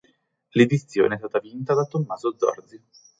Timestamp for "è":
1.13-1.17